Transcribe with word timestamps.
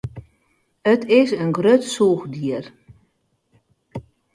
It 0.93 1.01
is 1.11 1.29
in 1.39 1.49
grut 1.55 1.83
sûchdier. 1.93 2.63